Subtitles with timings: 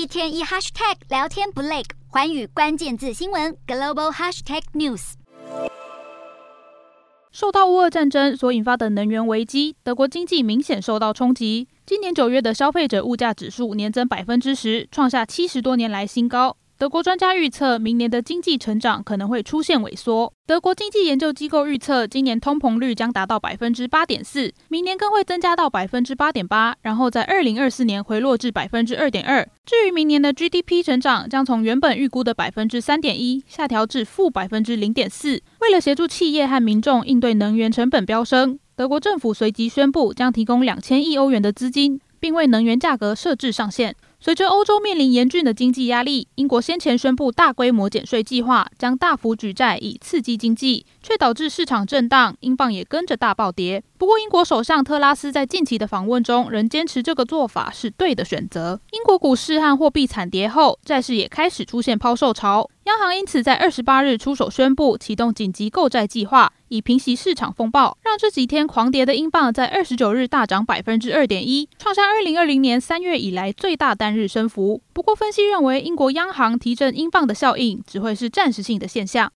[0.00, 5.12] 一天一 hashtag 聊天不累，环宇关键字新闻 global hashtag news。
[7.30, 11.68] 受到乌俄战争所引发的能源危机，德国经济明显受到冲击。
[11.84, 16.56] 今年九月的消费者物价指数年增百分之十，创下七十多年来新高。
[16.80, 20.32] 德国专家预测，明年的经济成长可能会出现萎缩。
[20.46, 29.46] 德国经济研究机构预测，今年通膨率将达到百分之八点四，明年更会增加到百分之八点八，然后在二零二四年回落至百分之二点二。
[29.66, 35.42] 至于明年的 GDP 成长，将从原本预估的百分之三点一下调至负百分之零点四。
[35.60, 43.94] 为了协助企业和民众应对能源成本飙升，德国政府随即宣布将提供两千亿欧元的资金，并为能源价格设置上限。
[44.22, 53.82] 随着欧洲面临严峻的经济压力，英国先前宣布大规模减税计划，将大幅举债以刺激经济，却导致市场震荡，英镑也跟着大暴跌。
[53.96, 58.78] 不过，英国首相特拉斯在近期的访问中仍坚持这个做法是对的选择。
[58.92, 62.68] 英国股市和货币惨跌后，债市也开始出现抛售潮。
[62.84, 74.80] 央行因此在二十八日出手宣布启动紧急购债计划，以平息市场风暴，让这几天狂跌的英镑在二十九日大涨百分之二点一，创下二零二零年三月以来最大单日升幅。
[74.94, 79.28] 不过，分析认为英国央行提振英镑的效应只会是暂时性的现象。